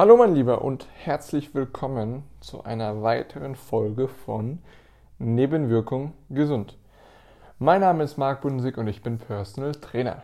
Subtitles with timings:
[0.00, 4.60] Hallo mein Lieber und herzlich willkommen zu einer weiteren Folge von
[5.18, 6.78] Nebenwirkung gesund.
[7.58, 10.22] Mein Name ist Marc Bundesig und ich bin Personal Trainer.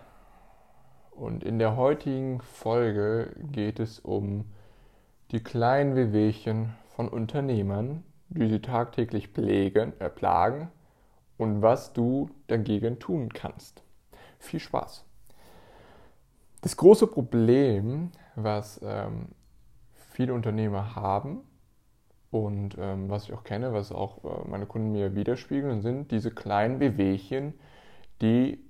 [1.11, 4.47] Und in der heutigen Folge geht es um
[5.31, 10.71] die kleinen Wehwehchen von Unternehmern, die sie tagtäglich pflegen, äh, plagen
[11.37, 13.83] und was du dagegen tun kannst.
[14.38, 15.04] Viel Spaß!
[16.62, 19.29] Das große Problem, was ähm,
[20.16, 21.41] viele Unternehmer haben
[22.30, 26.30] und ähm, was ich auch kenne, was auch äh, meine Kunden mir widerspiegeln, sind diese
[26.30, 27.52] kleinen Bewegchen,
[28.22, 28.64] die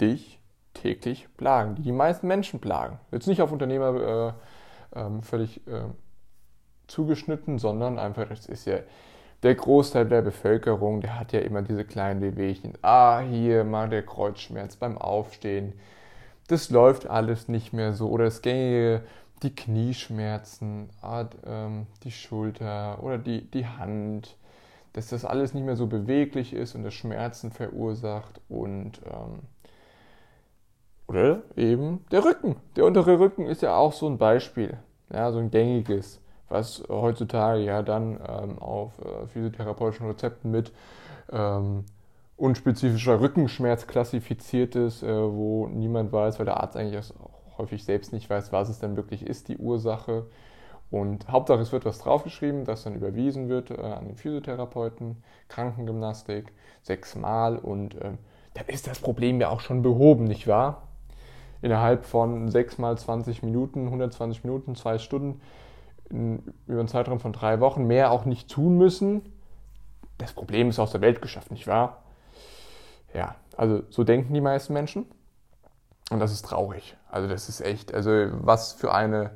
[0.00, 0.40] dich
[0.74, 2.98] täglich plagen, die die meisten Menschen plagen.
[3.12, 4.34] Jetzt nicht auf Unternehmer
[4.92, 5.84] äh, äh, völlig äh,
[6.88, 8.78] zugeschnitten, sondern einfach, das ist ja
[9.44, 12.72] der Großteil der Bevölkerung, der hat ja immer diese kleinen Wehwehchen.
[12.82, 15.74] Ah, hier mal der Kreuzschmerz beim Aufstehen.
[16.48, 18.08] Das läuft alles nicht mehr so.
[18.08, 19.02] Oder das gängige
[19.42, 20.88] die Knieschmerzen,
[21.46, 24.36] ähm, die Schulter oder die, die Hand,
[24.92, 29.40] dass das alles nicht mehr so beweglich ist und das Schmerzen verursacht und ähm,
[31.06, 32.56] oder eben der Rücken.
[32.76, 34.78] Der untere Rücken ist ja auch so ein Beispiel,
[35.12, 40.72] ja, so ein gängiges, was heutzutage ja dann ähm, auf äh, physiotherapeutischen Rezepten mit
[41.30, 41.84] ähm,
[42.36, 48.12] unspezifischer Rückenschmerz klassifiziert ist, äh, wo niemand weiß, weil der Arzt eigentlich auch häufig selbst
[48.12, 50.26] nicht weiß, was es denn wirklich ist, die Ursache.
[50.90, 56.52] Und Hauptsache, es wird was draufgeschrieben, das dann überwiesen wird äh, an den Physiotherapeuten, Krankengymnastik,
[56.82, 58.12] sechsmal und äh,
[58.54, 60.82] dann ist das Problem ja auch schon behoben, nicht wahr?
[61.62, 65.40] Innerhalb von sechsmal 20 Minuten, 120 Minuten, zwei Stunden,
[66.10, 69.22] in, über einen Zeitraum von drei Wochen mehr auch nicht tun müssen.
[70.18, 72.02] Das Problem ist aus der Welt geschafft, nicht wahr?
[73.12, 75.06] Ja, also so denken die meisten Menschen.
[76.10, 76.96] Und das ist traurig.
[77.10, 79.30] Also das ist echt, also was für eine,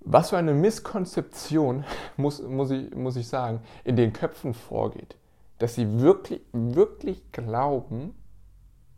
[0.00, 1.84] was für eine Misskonzeption,
[2.16, 5.16] muss, muss, ich, muss ich sagen, in den Köpfen vorgeht.
[5.58, 8.14] Dass sie wirklich, wirklich glauben,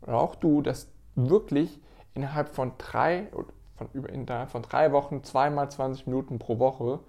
[0.05, 1.81] auch du, dass wirklich
[2.13, 3.27] innerhalb von drei,
[3.75, 6.99] von, innerhalb von drei Wochen, zweimal 20 Minuten pro Woche,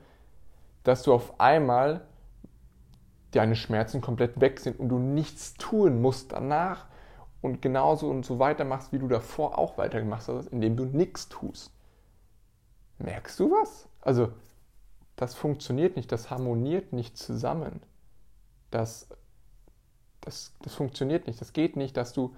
[0.85, 2.03] dass du auf einmal
[3.33, 6.87] deine Schmerzen komplett weg sind und du nichts tun musst danach,
[7.41, 11.73] und genauso und so weitermachst, wie du davor auch weitergemacht hast, indem du nichts tust.
[12.99, 13.89] Merkst du was?
[14.01, 14.33] Also,
[15.17, 17.81] das funktioniert nicht, das harmoniert nicht zusammen.
[18.71, 19.09] Das,
[20.21, 22.35] das, das funktioniert nicht, das geht nicht, dass du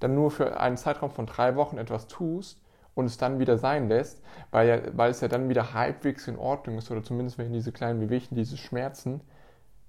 [0.00, 2.60] dann nur für einen Zeitraum von drei Wochen etwas tust
[2.94, 6.38] und es dann wieder sein lässt, weil, ja, weil es ja dann wieder halbwegs in
[6.38, 9.20] Ordnung ist oder zumindest wenn diese kleinen Bewegungen, diese Schmerzen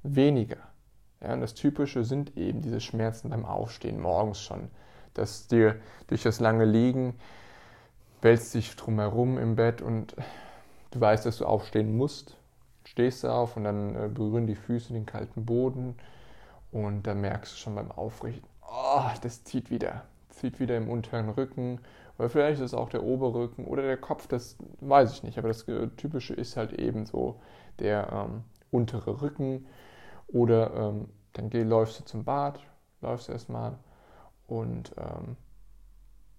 [0.04, 0.58] weniger.
[1.24, 4.70] Ja, und das Typische sind eben diese Schmerzen beim Aufstehen morgens schon.
[5.14, 7.16] Dass dir durch das lange Liegen
[8.22, 10.16] wälzt dich drumherum im Bett und
[10.92, 12.36] du weißt, dass du aufstehen musst.
[12.86, 15.96] Stehst du auf und dann äh, berühren die Füße den kalten Boden
[16.72, 20.04] und dann merkst du schon beim Aufrichten, oh, das zieht wieder.
[20.30, 21.80] Zieht wieder im unteren Rücken
[22.18, 25.38] oder vielleicht ist es auch der Oberrücken oder der Kopf, das weiß ich nicht.
[25.38, 27.40] Aber das äh, Typische ist halt eben so
[27.80, 29.66] der ähm, untere Rücken
[30.34, 32.60] oder ähm, dann geh, läufst du zum Bad,
[33.02, 33.78] läufst erstmal
[34.48, 35.38] und ähm,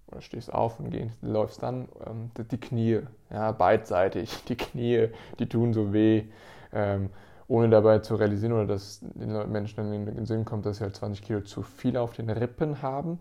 [0.08, 3.00] oder stehst auf und gehst, läufst dann ähm, die Knie,
[3.30, 6.24] ja, beidseitig, die Knie, die tun so weh,
[6.72, 7.10] ähm,
[7.46, 10.84] ohne dabei zu realisieren oder dass den Menschen dann in den Sinn kommt, dass sie
[10.84, 13.20] halt 20 Kilo zu viel auf den Rippen haben.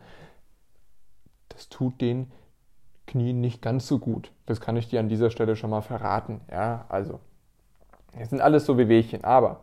[1.50, 2.32] Das tut den
[3.06, 4.32] Knien nicht ganz so gut.
[4.46, 6.42] Das kann ich dir an dieser Stelle schon mal verraten.
[6.50, 7.20] Ja, also,
[8.18, 9.60] es sind alles so Wehwehchen, aber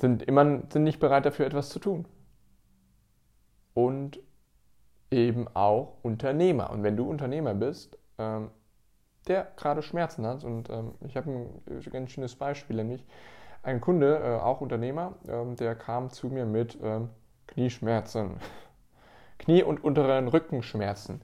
[0.00, 2.06] sind immer sind nicht bereit dafür etwas zu tun.
[3.74, 4.18] Und
[5.10, 6.70] eben auch Unternehmer.
[6.70, 8.50] Und wenn du Unternehmer bist, ähm,
[9.28, 13.04] der gerade Schmerzen hat, und ähm, ich habe ein ganz schönes Beispiel, nämlich
[13.62, 17.10] ein Kunde, äh, auch Unternehmer, ähm, der kam zu mir mit ähm,
[17.46, 18.36] Knieschmerzen.
[19.38, 21.20] Knie- und unteren Rückenschmerzen.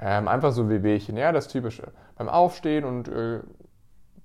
[0.00, 1.92] Ähm, einfach so wie Wehwehchen, ja, das Typische.
[2.16, 3.40] Beim Aufstehen und äh,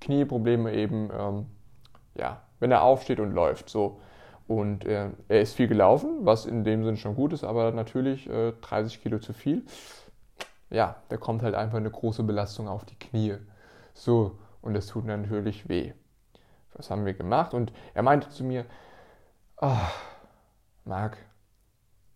[0.01, 1.45] Knieprobleme eben, ähm,
[2.15, 3.69] ja, wenn er aufsteht und läuft.
[3.69, 3.99] So.
[4.47, 8.29] Und äh, er ist viel gelaufen, was in dem Sinn schon gut ist, aber natürlich
[8.29, 9.63] äh, 30 Kilo zu viel.
[10.69, 13.35] Ja, da kommt halt einfach eine große Belastung auf die Knie.
[13.93, 15.93] So, und das tut natürlich weh.
[16.73, 17.53] Was haben wir gemacht?
[17.53, 18.65] Und er meinte zu mir,
[19.61, 19.75] oh,
[20.85, 21.17] Marc,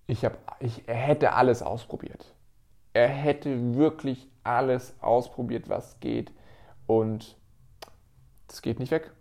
[0.07, 2.33] ich, hab, ich, er hätte alles ausprobiert.
[2.93, 6.31] Er hätte wirklich alles ausprobiert, was geht.
[6.85, 7.37] Und
[8.49, 9.11] es geht nicht weg.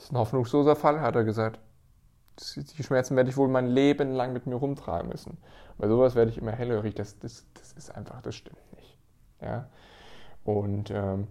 [0.00, 1.60] Das ist ein hoffnungsloser Fall, hat er gesagt.
[2.56, 5.36] Die Schmerzen werde ich wohl mein Leben lang mit mir rumtragen müssen.
[5.76, 6.94] Bei sowas werde ich immer hellhörig.
[6.94, 8.96] Das, das, das ist einfach, das stimmt nicht.
[9.42, 9.68] Ja?
[10.42, 11.28] Und ähm,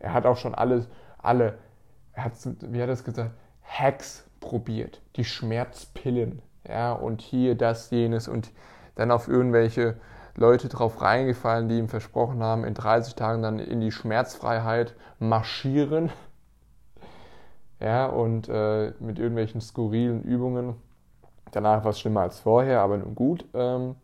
[0.00, 0.88] er hat auch schon alles,
[1.18, 1.58] alle,
[2.12, 3.30] er hat, wie hat er es gesagt,
[3.62, 8.50] Hacks probiert, die Schmerzpillen, ja, und hier das, jenes und
[8.96, 9.94] dann auf irgendwelche
[10.34, 16.10] Leute drauf reingefallen, die ihm versprochen haben, in 30 Tagen dann in die Schmerzfreiheit marschieren.
[17.80, 20.74] Ja, und äh, mit irgendwelchen skurrilen Übungen.
[21.52, 23.46] Danach war es schlimmer als vorher, aber nun gut.
[23.54, 23.94] Ähm,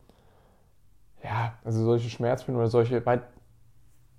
[1.22, 3.22] ja, also solche Schmerzpillen oder solche, weil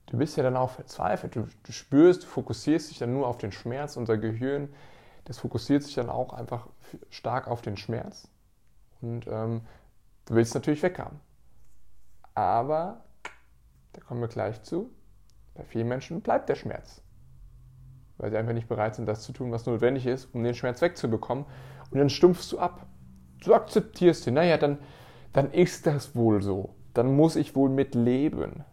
[0.07, 1.35] du bist ja dann auch verzweifelt.
[1.35, 3.95] Du, du spürst, du fokussierst dich dann nur auf den Schmerz.
[3.97, 4.73] Unser Gehirn,
[5.23, 6.67] das fokussiert sich dann auch einfach
[7.09, 8.27] stark auf den Schmerz.
[9.01, 9.61] Und ähm,
[10.25, 11.19] du willst natürlich weghaben.
[12.33, 13.01] Aber,
[13.93, 14.91] da kommen wir gleich zu,
[15.53, 17.01] bei vielen Menschen bleibt der Schmerz.
[18.17, 20.81] Weil sie einfach nicht bereit sind, das zu tun, was notwendig ist, um den Schmerz
[20.81, 21.45] wegzubekommen.
[21.91, 22.85] Und dann stumpfst du ab.
[23.43, 24.35] Du akzeptierst ihn.
[24.35, 24.79] Naja, dann,
[25.33, 26.75] dann ist das wohl so.
[26.93, 28.63] Dann muss ich wohl mit leben.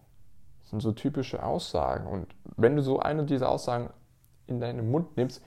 [0.60, 2.06] Das sind so typische Aussagen.
[2.06, 3.90] Und wenn du so eine dieser Aussagen
[4.46, 5.42] in deinen Mund nimmst,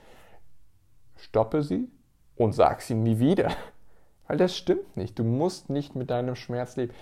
[1.16, 1.88] stoppe sie
[2.36, 3.50] und sag sie nie wieder.
[4.28, 5.18] Weil das stimmt nicht.
[5.18, 6.92] Du musst nicht mit deinem Schmerz leben.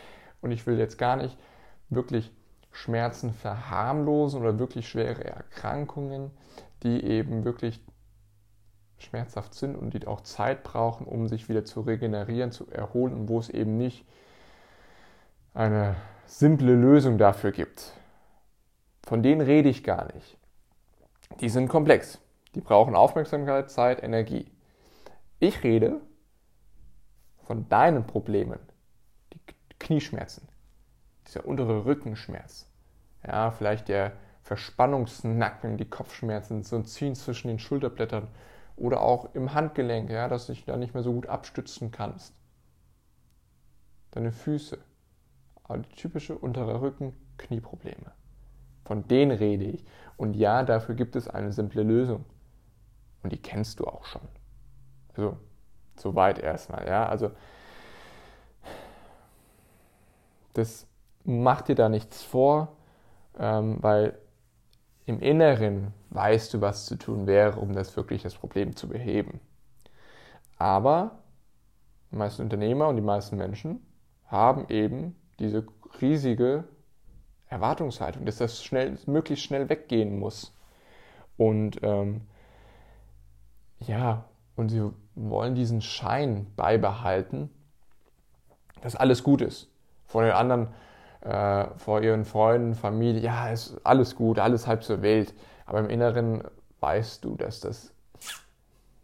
[0.41, 1.37] Und ich will jetzt gar nicht
[1.89, 2.31] wirklich
[2.71, 6.31] Schmerzen verharmlosen oder wirklich schwere Erkrankungen,
[6.85, 7.81] die eben wirklich
[8.99, 13.29] schmerzhaft sind und die auch Zeit brauchen, um sich wieder zu regenerieren, zu erholen und
[13.29, 14.07] wo es eben nicht
[15.53, 15.97] eine
[16.27, 17.93] simple Lösung dafür gibt.
[19.05, 20.39] Von denen rede ich gar nicht.
[21.41, 22.21] Die sind komplex.
[22.55, 24.51] Die brauchen Aufmerksamkeit, Zeit, Energie.
[25.41, 26.01] Ich rede
[27.43, 28.59] von deinen Problemen,
[29.33, 29.41] die
[29.79, 30.49] Knieschmerzen,
[31.27, 32.67] dieser untere Rückenschmerz,
[33.27, 34.13] ja, vielleicht der
[34.45, 38.29] Verspannungsnacken, die Kopfschmerzen, so ein Ziehen zwischen den Schulterblättern
[38.77, 42.35] oder auch im Handgelenk, ja, dass du dich da nicht mehr so gut abstützen kannst.
[44.11, 44.79] Deine Füße,
[45.65, 48.13] aber die typische untere Rücken, Knieprobleme.
[48.85, 49.85] Von denen rede ich.
[50.19, 52.27] Und ja, dafür gibt es eine simple Lösung.
[53.23, 54.29] Und die kennst du auch schon.
[55.17, 55.39] Also,
[55.97, 57.07] soweit erstmal, ja.
[57.07, 57.31] Also,
[60.53, 60.87] das
[61.25, 62.77] macht dir da nichts vor,
[63.39, 64.19] ähm, weil
[65.07, 69.41] im Inneren weißt du, was zu tun wäre, um das wirklich das Problem zu beheben.
[70.57, 71.19] Aber
[72.11, 73.85] die meisten Unternehmer und die meisten Menschen
[74.27, 75.67] haben eben diese
[76.01, 76.65] riesige
[77.49, 80.55] Erwartungshaltung, dass das schnell, möglichst schnell weggehen muss.
[81.37, 82.23] Und ähm,
[83.81, 84.25] ja,
[84.57, 87.51] und sie wollen diesen Schein beibehalten,
[88.81, 89.69] dass alles gut ist.
[90.07, 90.69] Von den anderen,
[91.25, 95.35] äh, vor ihren Freunden, Familie, ja, ist alles gut, alles halb zur Welt.
[95.67, 96.45] Aber im Inneren
[96.81, 97.95] weißt du, dass das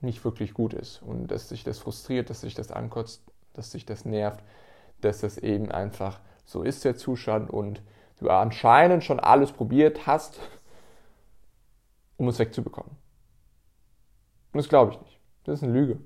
[0.01, 3.23] nicht wirklich gut ist und dass sich das frustriert, dass sich das ankotzt,
[3.55, 4.43] dass sich das nervt,
[5.01, 7.83] dass das eben einfach so ist der Zustand und
[8.19, 10.41] du anscheinend schon alles probiert hast,
[12.17, 12.93] um es wegzubekommen.
[14.53, 15.21] Und das glaube ich nicht.
[15.45, 15.99] Das ist eine Lüge.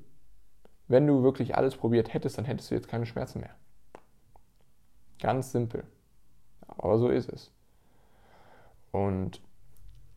[0.86, 3.54] Wenn du wirklich alles probiert hättest, dann hättest du jetzt keine Schmerzen mehr.
[5.18, 5.84] Ganz simpel.
[6.68, 7.50] Aber so ist es.
[8.92, 9.40] Und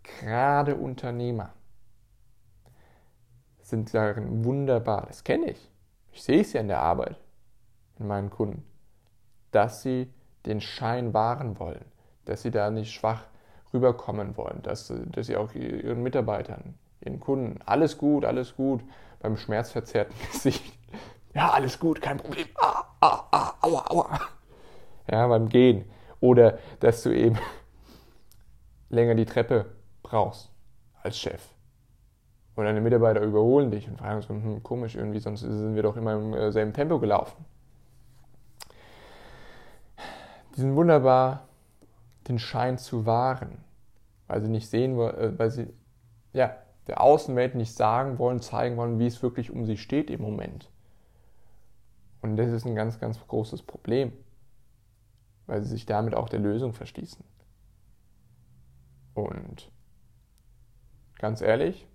[0.04, 1.54] gerade Unternehmer
[3.62, 5.06] sind darin wunderbar.
[5.08, 5.72] Das kenne ich.
[6.12, 7.20] Ich sehe es ja in der Arbeit
[8.00, 8.64] in meinen Kunden,
[9.52, 10.12] dass sie
[10.46, 11.86] den Schein wahren wollen,
[12.26, 13.26] dass sie da nicht schwach
[13.74, 18.82] rüberkommen wollen, dass, dass sie auch ihren Mitarbeitern, ihren Kunden, alles gut, alles gut,
[19.20, 20.64] beim schmerzverzerrten Gesicht,
[21.34, 24.20] ja, alles gut, kein Problem, ah, ah, ah, aua, aua,
[25.12, 25.86] ja, beim Gehen.
[26.20, 27.38] Oder dass du eben
[28.90, 29.66] länger die Treppe
[30.04, 30.52] brauchst
[31.04, 31.42] als Chef.
[32.56, 35.96] Und deine Mitarbeiter überholen dich und fragen so, hm, komisch, irgendwie, sonst sind wir doch
[35.96, 37.46] immer im äh, selben Tempo gelaufen.
[40.56, 41.48] Die sind wunderbar,
[42.28, 43.60] den Schein zu wahren,
[44.26, 45.68] weil sie nicht sehen, äh, weil sie
[46.34, 46.56] ja,
[46.88, 50.72] der Außenwelt nicht sagen wollen, zeigen wollen, wie es wirklich um sie steht im Moment.
[52.22, 54.14] Und das ist ein ganz, ganz großes Problem
[55.48, 57.24] weil sie sich damit auch der Lösung verschließen.
[59.14, 59.72] Und
[61.18, 61.88] ganz ehrlich,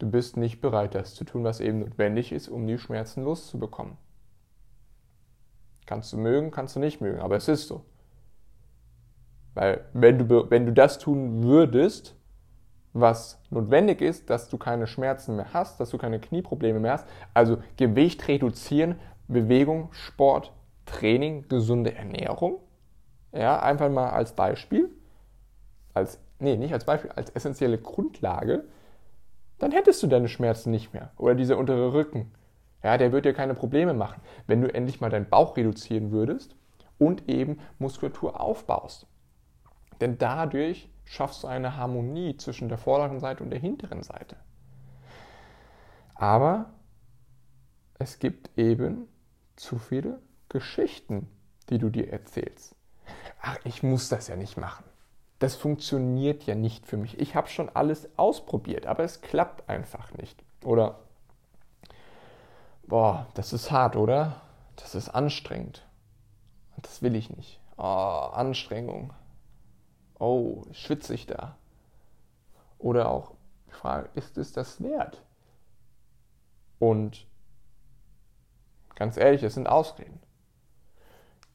[0.00, 3.96] du bist nicht bereit, das zu tun, was eben notwendig ist, um die Schmerzen loszubekommen.
[5.86, 7.84] Kannst du mögen, kannst du nicht mögen, aber es ist so.
[9.54, 12.16] Weil wenn du, wenn du das tun würdest,
[12.92, 17.08] was notwendig ist, dass du keine Schmerzen mehr hast, dass du keine Knieprobleme mehr hast,
[17.34, 20.52] also Gewicht reduzieren, Bewegung, Sport,
[20.86, 22.60] Training, gesunde Ernährung.
[23.32, 24.90] Ja, einfach mal als Beispiel,
[25.92, 28.64] als, nee, nicht als Beispiel, als essentielle Grundlage,
[29.58, 31.10] dann hättest du deine Schmerzen nicht mehr.
[31.16, 32.32] Oder dieser untere Rücken.
[32.82, 36.54] Ja, der wird dir keine Probleme machen, wenn du endlich mal deinen Bauch reduzieren würdest
[36.98, 39.06] und eben Muskulatur aufbaust.
[40.00, 44.36] Denn dadurch schaffst du eine Harmonie zwischen der vorderen Seite und der hinteren Seite.
[46.14, 46.70] Aber
[47.98, 49.08] es gibt eben
[49.56, 50.20] zu viele
[50.56, 51.28] Geschichten,
[51.68, 52.74] die du dir erzählst.
[53.42, 54.84] Ach, ich muss das ja nicht machen.
[55.38, 57.20] Das funktioniert ja nicht für mich.
[57.20, 60.42] Ich habe schon alles ausprobiert, aber es klappt einfach nicht.
[60.64, 60.98] Oder,
[62.86, 64.40] boah, das ist hart, oder?
[64.76, 65.86] Das ist anstrengend.
[66.80, 67.60] Das will ich nicht.
[67.76, 69.12] Oh, Anstrengung.
[70.18, 71.58] Oh, schwitze ich da?
[72.78, 73.34] Oder auch
[73.68, 75.22] die Frage, ist es das wert?
[76.78, 77.26] Und
[78.94, 80.18] ganz ehrlich, es sind Ausreden.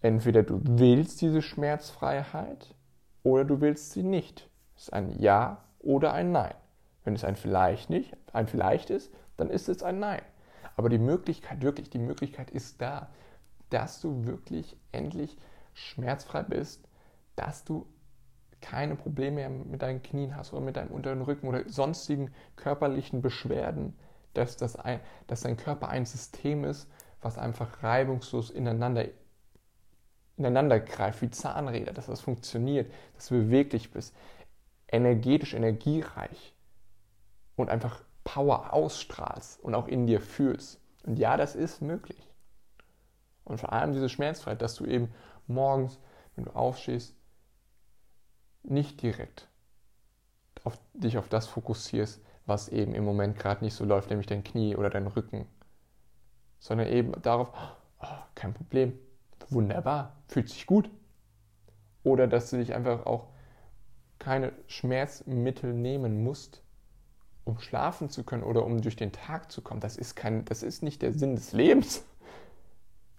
[0.01, 2.73] Entweder du willst diese Schmerzfreiheit
[3.23, 4.49] oder du willst sie nicht.
[4.75, 6.55] Es ist ein Ja oder ein Nein.
[7.03, 10.21] Wenn es ein vielleicht nicht, ein vielleicht ist, dann ist es ein Nein.
[10.75, 13.09] Aber die Möglichkeit, wirklich, die Möglichkeit ist da,
[13.69, 15.37] dass du wirklich endlich
[15.73, 16.87] schmerzfrei bist,
[17.35, 17.85] dass du
[18.61, 23.21] keine Probleme mehr mit deinen Knien hast oder mit deinem unteren Rücken oder sonstigen körperlichen
[23.21, 23.95] Beschwerden,
[24.33, 26.87] dass, das ein, dass dein Körper ein System ist,
[27.21, 29.05] was einfach reibungslos ineinander,
[30.37, 34.15] ineinander greift, wie Zahnräder, dass das funktioniert, dass du beweglich bist,
[34.87, 36.55] energetisch, energiereich
[37.55, 40.79] und einfach Power ausstrahlst und auch in dir fühlst.
[41.03, 42.29] Und ja, das ist möglich.
[43.43, 45.11] Und vor allem diese Schmerzfreiheit, dass du eben
[45.47, 45.99] morgens,
[46.35, 47.15] wenn du aufstehst,
[48.63, 49.47] nicht direkt
[50.63, 54.43] auf, dich auf das fokussierst, was eben im Moment gerade nicht so läuft, nämlich dein
[54.43, 55.47] Knie oder dein Rücken,
[56.59, 57.51] sondern eben darauf,
[58.01, 58.97] oh, kein Problem,
[59.51, 60.89] wunderbar, fühlt sich gut.
[62.03, 63.27] Oder dass du dich einfach auch
[64.17, 66.63] keine Schmerzmittel nehmen musst,
[67.43, 69.81] um schlafen zu können oder um durch den Tag zu kommen.
[69.81, 72.03] Das ist, kein, das ist nicht der Sinn des Lebens.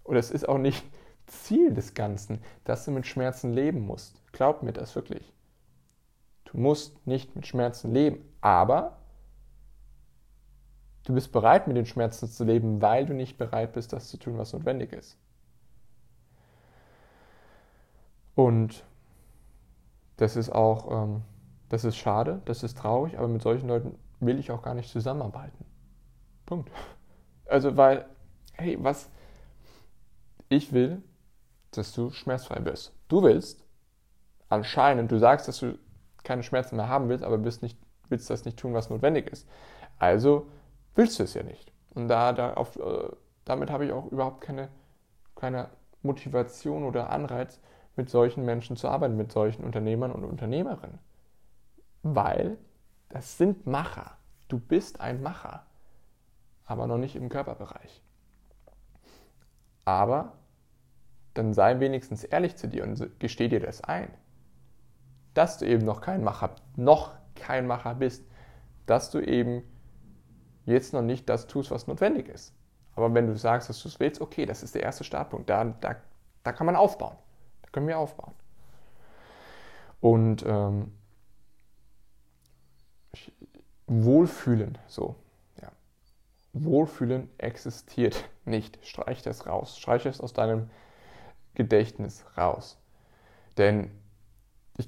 [0.05, 0.85] Oder es ist auch nicht
[1.27, 4.21] Ziel des Ganzen, dass du mit Schmerzen leben musst.
[4.33, 5.33] Glaub mir das wirklich.
[6.45, 8.99] Du musst nicht mit Schmerzen leben, aber
[11.05, 14.19] du bist bereit, mit den Schmerzen zu leben, weil du nicht bereit bist, das zu
[14.19, 15.19] tun, was notwendig ist.
[18.35, 18.85] Und
[20.17, 21.23] das ist auch, ähm,
[21.69, 24.91] das ist schade, das ist traurig, aber mit solchen Leuten will ich auch gar nicht
[24.91, 25.65] zusammenarbeiten.
[26.47, 26.71] Punkt.
[27.47, 28.07] Also, weil,
[28.55, 29.11] hey, was,
[30.49, 31.03] ich will,
[31.73, 32.95] dass du schmerzfrei bist.
[33.09, 33.65] Du willst,
[34.49, 35.79] anscheinend, du sagst, dass du
[36.23, 39.49] keine Schmerzen mehr haben willst, aber bist nicht, willst das nicht tun, was notwendig ist.
[39.99, 40.47] Also
[40.95, 41.73] willst du es ja nicht.
[41.95, 43.09] Und da, da auf, äh,
[43.45, 44.69] damit habe ich auch überhaupt keine,
[45.35, 45.69] keine
[46.03, 47.61] Motivation oder Anreiz,
[47.97, 50.99] mit solchen Menschen zu arbeiten, mit solchen Unternehmern und Unternehmerinnen.
[52.03, 52.59] Weil
[53.09, 54.17] das sind Macher.
[54.49, 55.67] Du bist ein Macher,
[56.65, 58.03] aber noch nicht im Körperbereich.
[59.85, 60.33] Aber
[61.35, 64.09] dann sei wenigstens ehrlich zu dir und gesteh dir das ein
[65.35, 68.25] dass du eben noch kein Macher, noch kein Macher bist,
[68.87, 69.63] dass du eben
[70.65, 72.55] jetzt noch nicht das tust, was notwendig ist.
[72.95, 75.49] Aber wenn du sagst, dass du es willst, okay, das ist der erste Startpunkt.
[75.49, 75.97] Da, da,
[76.43, 77.17] da kann man aufbauen.
[77.73, 78.35] Können wir aufbauen.
[80.01, 80.93] Und ähm,
[83.87, 85.17] Wohlfühlen, so,
[85.61, 85.71] ja.
[86.53, 88.79] Wohlfühlen existiert nicht.
[88.87, 89.79] Streich das raus.
[89.79, 90.71] Streich es aus deinem
[91.55, 92.79] Gedächtnis raus.
[93.59, 93.91] Denn
[94.79, 94.87] ich,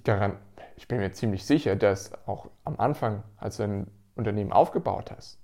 [0.76, 5.38] ich bin mir ziemlich sicher, dass auch am Anfang, als du ein Unternehmen aufgebaut hast,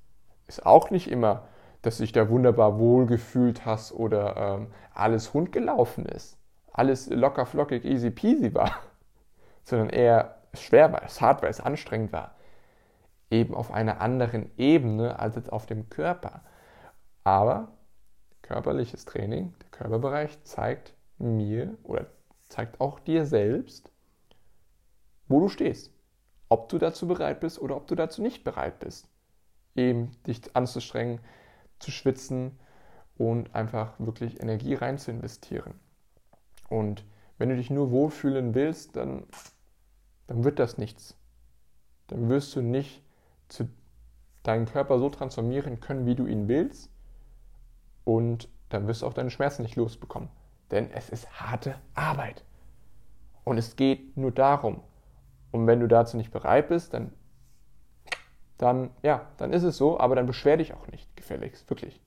[0.46, 1.46] ist auch nicht immer,
[1.82, 6.39] dass du dich da wunderbar wohlgefühlt hast oder ähm, alles rund gelaufen ist.
[6.72, 8.80] Alles locker, flockig, easy peasy war.
[9.64, 12.34] Sondern eher schwer war, es hart war, es anstrengend war.
[13.30, 16.42] Eben auf einer anderen Ebene als jetzt auf dem Körper.
[17.22, 17.68] Aber
[18.42, 22.06] körperliches Training, der Körperbereich zeigt mir oder
[22.48, 23.92] zeigt auch dir selbst,
[25.28, 25.92] wo du stehst.
[26.48, 29.08] Ob du dazu bereit bist oder ob du dazu nicht bereit bist.
[29.76, 31.20] Eben dich anzustrengen,
[31.78, 32.58] zu schwitzen
[33.16, 35.74] und einfach wirklich Energie rein zu investieren.
[36.70, 37.04] Und
[37.36, 39.24] wenn du dich nur wohlfühlen willst, dann,
[40.26, 41.16] dann wird das nichts.
[42.06, 43.02] Dann wirst du nicht
[43.48, 43.68] zu
[44.42, 46.90] deinen Körper so transformieren können, wie du ihn willst.
[48.04, 50.30] Und dann wirst du auch deine Schmerzen nicht losbekommen.
[50.70, 52.44] Denn es ist harte Arbeit.
[53.44, 54.82] Und es geht nur darum,
[55.50, 57.12] und wenn du dazu nicht bereit bist, dann,
[58.58, 62.00] dann, ja, dann ist es so, aber dann beschwer dich auch nicht, gefälligst, wirklich.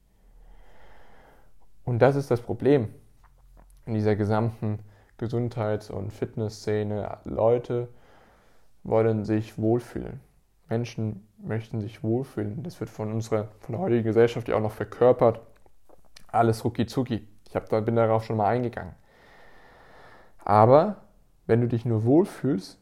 [1.84, 2.94] Und das ist das Problem
[3.86, 4.80] in dieser gesamten
[5.18, 7.18] Gesundheits- und Fitnessszene.
[7.26, 7.88] Leute
[8.84, 10.20] wollen sich wohlfühlen.
[10.70, 12.64] Menschen möchten sich wohlfühlen.
[12.64, 15.40] Das wird von unserer, von der heutigen Gesellschaft ja auch noch verkörpert.
[16.28, 17.28] Alles rucki zucki.
[17.48, 18.94] Ich hab, da, bin darauf schon mal eingegangen.
[20.44, 20.98] Aber
[21.46, 22.80] wenn du dich nur wohlfühlst,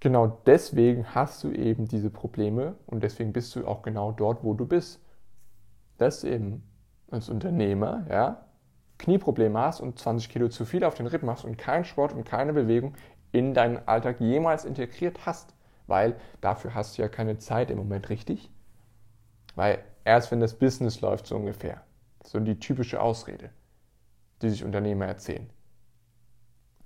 [0.00, 4.54] genau deswegen hast du eben diese Probleme und deswegen bist du auch genau dort, wo
[4.54, 5.00] du bist.
[5.98, 6.62] Dass du eben
[7.10, 8.44] als Unternehmer, ja,
[9.00, 12.24] Knieprobleme hast und 20 Kilo zu viel auf den Rippen hast und keinen Sport und
[12.24, 12.94] keine Bewegung
[13.32, 15.54] in deinen Alltag jemals integriert hast.
[15.86, 18.50] Weil dafür hast du ja keine Zeit im Moment richtig.
[19.56, 21.82] Weil erst wenn das Business läuft, so ungefähr.
[22.22, 23.50] So die typische Ausrede,
[24.42, 25.50] die sich Unternehmer erzählen.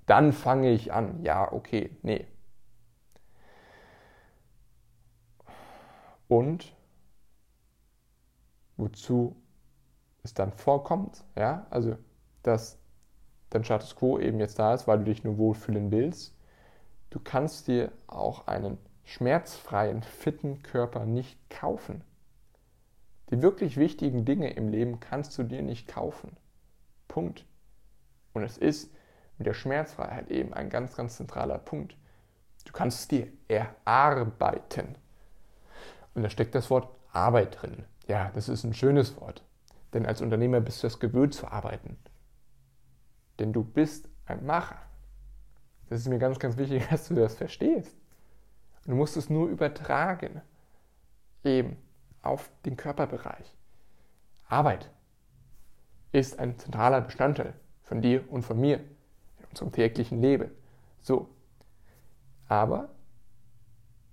[0.06, 1.23] Dann fange ich an.
[1.23, 2.26] Ja, okay, nee.
[6.28, 6.75] Und
[8.76, 9.37] wozu
[10.25, 11.97] es dann vorkommt, ja, also
[12.43, 12.78] dass
[13.50, 16.35] dein Status quo eben jetzt da ist, weil du dich nur wohlfühlen willst.
[17.11, 22.02] Du kannst dir auch einen schmerzfreien, fitten Körper nicht kaufen.
[23.31, 26.37] Die wirklich wichtigen Dinge im Leben kannst du dir nicht kaufen.
[27.07, 27.47] Punkt.
[28.33, 28.93] Und es ist
[29.38, 31.97] mit der Schmerzfreiheit eben ein ganz, ganz zentraler Punkt.
[32.64, 34.97] Du kannst es dir erarbeiten.
[36.14, 37.85] Und da steckt das Wort Arbeit drin.
[38.09, 39.44] Ja, das ist ein schönes Wort.
[39.95, 41.97] Denn als Unternehmer bist du es gewöhnt zu arbeiten.
[43.39, 44.77] Denn du bist ein Macher.
[45.89, 47.97] Das ist mir ganz, ganz wichtig, dass du das verstehst.
[48.85, 50.43] Du musst es nur übertragen.
[51.45, 51.77] Eben
[52.23, 53.57] auf den Körperbereich.
[54.49, 54.91] Arbeit
[56.13, 60.51] ist ein zentraler Bestandteil von dir und von mir in unserem täglichen Leben.
[61.03, 61.29] So.
[62.49, 62.89] Aber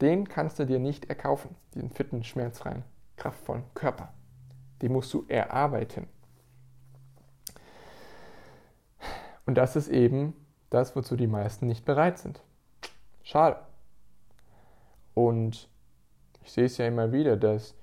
[0.02, 2.84] den kannst du dir nicht erkaufen, diesen fitten, schmerzfreien,
[3.18, 4.14] kraftvollen Körper.
[4.82, 6.08] Den musst du erarbeiten.
[9.46, 10.34] Und das ist eben
[10.70, 12.42] das, wozu die meisten nicht bereit sind.
[13.24, 13.58] Schade.
[15.14, 15.70] Und
[16.44, 17.76] ich sehe es ja immer wieder, dass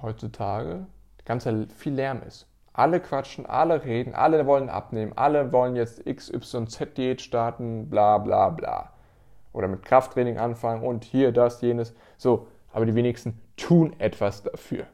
[0.00, 0.86] heutzutage
[1.24, 2.46] ganz viel Lärm ist.
[2.72, 8.92] Alle quatschen, alle reden, alle wollen abnehmen, alle wollen jetzt XYZ-Diät starten, bla bla bla.
[9.54, 11.94] Oder mit Krafttraining anfangen und hier, das, jenes.
[12.18, 14.86] So, aber die wenigsten tun etwas dafür.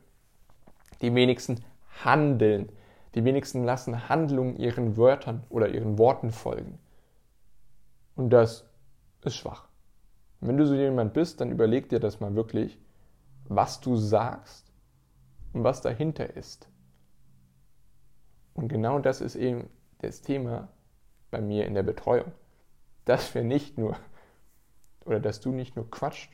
[1.03, 1.62] Die wenigsten
[2.05, 2.71] handeln.
[3.15, 6.79] Die wenigsten lassen Handlungen ihren Wörtern oder ihren Worten folgen.
[8.15, 8.65] Und das
[9.23, 9.69] ist schwach.
[10.41, 12.79] wenn du so jemand bist, dann überleg dir das mal wirklich,
[13.45, 14.73] was du sagst
[15.53, 16.69] und was dahinter ist.
[18.55, 20.69] Und genau das ist eben das Thema
[21.31, 22.33] bei mir in der Betreuung.
[23.05, 23.97] Dass wir nicht nur,
[25.05, 26.33] oder dass du nicht nur quatscht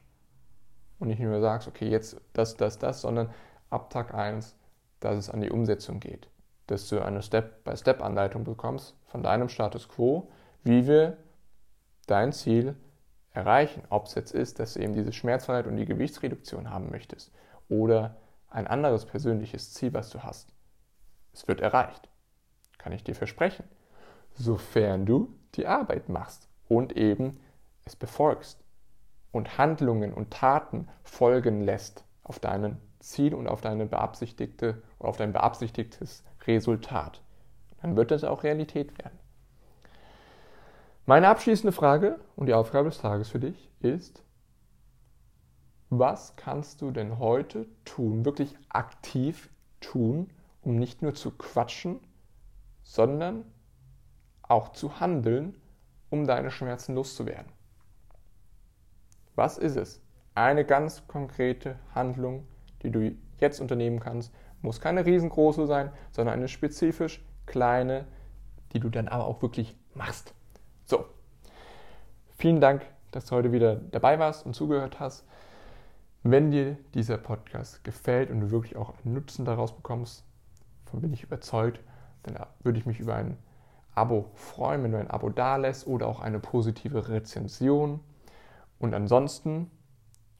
[0.98, 3.31] und nicht nur sagst, okay, jetzt das, das, das, sondern
[3.70, 4.57] ab Tag 1,
[5.00, 6.28] dass es an die Umsetzung geht.
[6.66, 10.30] Dass du eine Step-by-Step-Anleitung bekommst von deinem Status quo,
[10.64, 11.16] wie wir
[12.06, 12.76] dein Ziel
[13.32, 13.82] erreichen.
[13.90, 17.32] Ob es jetzt ist, dass du eben diese Schmerzfreiheit und die Gewichtsreduktion haben möchtest
[17.68, 18.16] oder
[18.50, 20.52] ein anderes persönliches Ziel, was du hast.
[21.32, 22.08] Es wird erreicht.
[22.78, 23.64] Kann ich dir versprechen.
[24.34, 27.40] Sofern du die Arbeit machst und eben
[27.84, 28.62] es befolgst
[29.32, 35.32] und Handlungen und Taten folgen lässt auf dein Ziel und auf deine beabsichtigte auf dein
[35.32, 37.22] beabsichtigtes Resultat.
[37.80, 39.18] Dann wird es auch Realität werden.
[41.06, 44.22] Meine abschließende Frage und die Aufgabe des Tages für dich ist,
[45.90, 49.48] was kannst du denn heute tun, wirklich aktiv
[49.80, 50.30] tun,
[50.61, 52.00] um nicht nur zu quatschen,
[52.82, 53.44] sondern
[54.42, 55.56] auch zu handeln,
[56.11, 57.52] um deine Schmerzen loszuwerden?
[59.34, 60.02] Was ist es?
[60.34, 62.46] Eine ganz konkrete Handlung,
[62.82, 68.06] die du jetzt unternehmen kannst, muss keine riesengroße sein, sondern eine spezifisch kleine,
[68.72, 70.34] die du dann aber auch wirklich machst.
[70.84, 71.04] So,
[72.36, 75.24] vielen Dank, dass du heute wieder dabei warst und zugehört hast.
[76.22, 80.24] Wenn dir dieser Podcast gefällt und du wirklich auch einen Nutzen daraus bekommst,
[80.84, 81.80] davon bin ich überzeugt,
[82.24, 83.38] dann würde ich mich über ein
[83.94, 88.00] Abo freuen, wenn du ein Abo dalässt oder auch eine positive Rezension.
[88.78, 89.70] Und ansonsten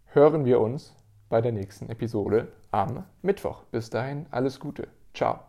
[0.07, 0.95] hören wir uns
[1.29, 3.65] bei der nächsten Episode am Mittwoch.
[3.71, 4.89] Bis dahin, alles Gute.
[5.15, 5.48] Ciao.